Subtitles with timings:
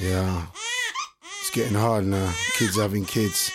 [0.00, 0.46] Yeah,
[1.40, 2.32] it's getting hard now.
[2.54, 3.50] Kids having kids.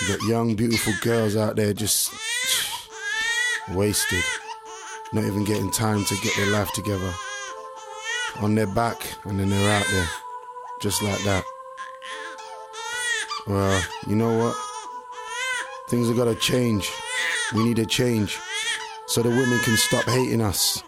[0.00, 2.12] You got young, beautiful girls out there just
[3.72, 4.22] wasted,
[5.12, 7.12] not even getting time to get their life together.
[8.40, 10.08] On their back, and then they're out there,
[10.82, 11.44] just like that.
[13.46, 14.56] Well, you know what?
[15.88, 16.90] Things have got to change.
[17.54, 18.38] We need a change
[19.06, 20.82] so the women can stop hating us.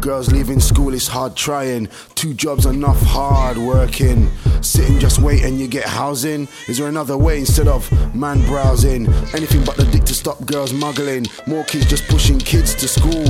[0.00, 1.86] Girls leaving school is hard trying.
[2.14, 4.30] Two jobs enough hard working.
[4.62, 6.48] Sitting just waiting, you get housing.
[6.68, 9.06] Is there another way instead of man browsing?
[9.34, 11.26] Anything but the dick to stop girls muggling.
[11.46, 13.24] More kids just pushing kids to school.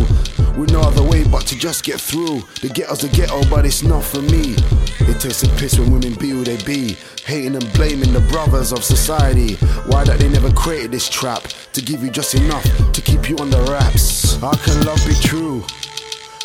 [0.56, 2.42] With no other way but to just get through.
[2.60, 4.54] The ghetto's the ghetto, but it's not for me.
[5.00, 6.96] It takes a piss when women be who they be.
[7.24, 9.56] Hating and blaming the brothers of society.
[9.86, 11.42] Why that they never created this trap
[11.72, 14.36] to give you just enough to keep you on the wraps?
[14.36, 15.64] How can love be true?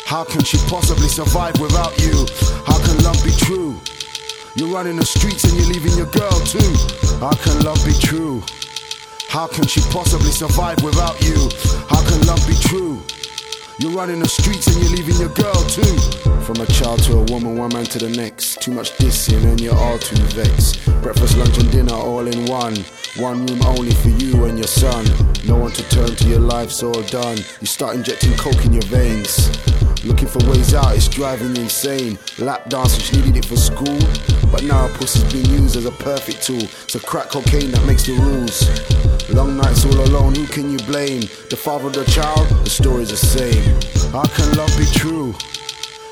[0.06, 2.14] How can she possibly survive without you?
[2.64, 3.74] How can love be true?
[4.54, 6.72] You're running the streets and you're leaving your girl too.
[7.18, 8.40] How can love be true?
[9.28, 11.50] How can she possibly survive without you?
[11.90, 11.95] How
[13.78, 15.84] You're running the streets and you're leaving your girl too.
[16.40, 18.62] From a child to a woman, one man to the next.
[18.62, 20.86] Too much dissing and you're all too vexed.
[21.02, 22.74] Breakfast, lunch, and dinner all in one.
[23.18, 25.04] One room only for you and your son.
[25.44, 27.36] No one to turn to, your life's all done.
[27.60, 29.52] You start injecting coke in your veins.
[30.06, 32.18] Looking for ways out, it's driving you insane.
[32.38, 33.98] Lap dance, which needed it for school.
[34.50, 36.62] But now pussy's been used as a perfect tool.
[36.94, 39.15] A crack cocaine that makes the rules.
[39.30, 41.22] Long nights all alone, who can you blame?
[41.50, 43.64] The father the child, the story's the same.
[44.12, 45.34] How can love be true?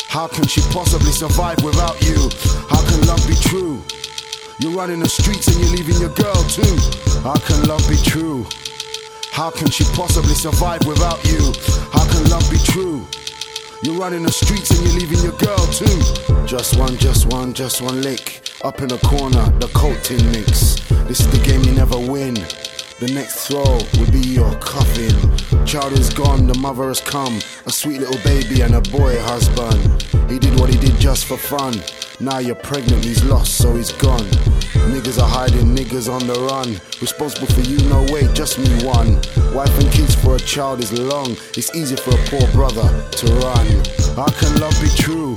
[0.09, 2.31] How can she possibly survive without you?
[2.69, 3.83] How can love be true?
[4.59, 6.77] You're running the streets and you're leaving your girl too.
[7.23, 8.47] How can love be true?
[9.31, 11.53] How can she possibly survive without you?
[11.91, 13.07] How can love be true?
[13.83, 16.47] You're running the streets and you're leaving your girl too.
[16.47, 18.43] Just one, just one, just one lick.
[18.63, 20.81] Up in the corner, the coat tin mix.
[21.07, 22.35] This is the game you never win.
[23.01, 25.67] The next throw will be your coffin.
[25.67, 27.41] Child is gone, the mother has come.
[27.67, 30.01] A sweet little baby and a boy husband.
[30.31, 31.75] He did what he did just for fun.
[32.21, 34.31] Now you're pregnant, he's lost, so he's gone.
[34.95, 36.81] Niggas are hiding, niggas on the run.
[37.01, 39.17] Responsible for you, no way, just me one.
[39.53, 41.33] Wife and kids for a child is long.
[41.59, 43.67] It's easy for a poor brother to run.
[44.15, 45.37] How can love be true?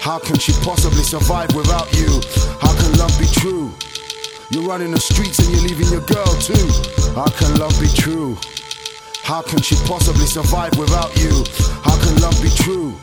[0.00, 2.20] How can she possibly survive without you?
[2.62, 3.74] How can love be true?
[4.50, 6.66] You're running the streets and you're leaving your girl too.
[7.14, 8.36] How can love be true?
[9.22, 11.30] How can she possibly survive without you?
[11.86, 12.98] How can love be true?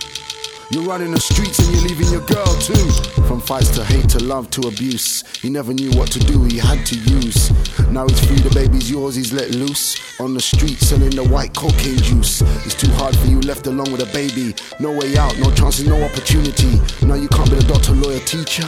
[0.71, 2.91] You're running the streets and you're leaving your girl too.
[3.23, 5.23] From fights to hate to love to abuse.
[5.37, 7.49] He never knew what to do, he had to use.
[7.91, 10.19] Now he's free, the baby's yours, he's let loose.
[10.19, 12.41] On the street selling the white cocaine juice.
[12.65, 14.53] It's too hard for you, left alone with a baby.
[14.81, 16.81] No way out, no chances, no opportunity.
[17.05, 18.67] Now you can't be a doctor, lawyer, teacher.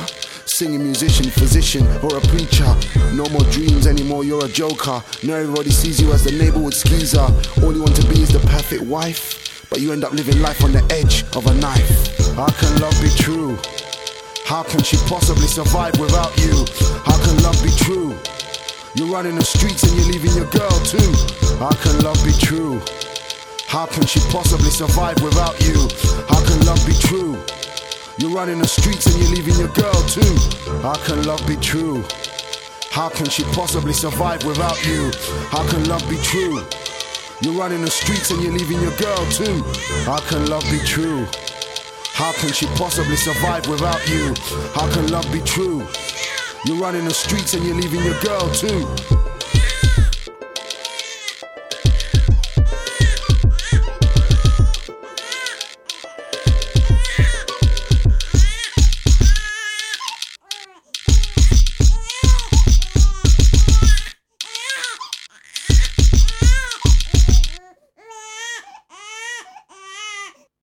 [0.50, 2.68] Singing musician, physician, or a preacher.
[3.14, 5.02] No more dreams anymore, you're a joker.
[5.24, 7.22] Now everybody sees you as the neighborhood skeezer.
[7.64, 9.70] All you want to be is the perfect wife.
[9.70, 12.18] But you end up living life on the edge of a knife.
[12.36, 13.58] How can love be true?
[14.44, 16.66] How can she possibly survive without you?
[17.06, 18.18] How can love be true?
[18.96, 21.14] You're running the streets and you're leaving your girl too.
[21.62, 22.82] How can love be true?
[23.68, 25.88] How can she possibly survive without you?
[26.28, 27.38] How can love be true?
[28.19, 30.35] You're running the streets and you're leaving your girl too.
[30.81, 32.03] How can love be true?
[32.91, 35.09] How can she possibly survive without you?
[35.47, 36.59] How can love be true?
[37.40, 39.63] You're running the streets and you're leaving your girl too.
[40.03, 41.28] How can love be true?
[42.12, 44.35] How can she possibly survive without you?
[44.75, 45.88] How can love be true?
[46.66, 48.84] You're running the streets and you're leaving your girl too.